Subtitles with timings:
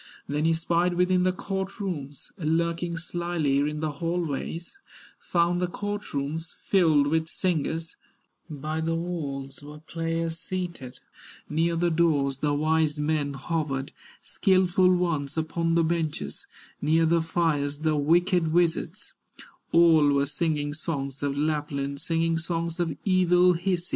[0.27, 4.79] Then he spied within the court rooms, Lurking slyly in the hall ways,
[5.19, 7.95] Found the court rooms filled with singers,
[8.49, 10.97] By the walls were players seated,
[11.49, 13.91] Near the doors the wise men hovered,
[14.23, 16.47] Skilful ones upon the benches,
[16.81, 19.13] Near the fires the wicked wizards;
[19.71, 23.89] All were singing songs of Lapland, Singing songs of evil Hisi.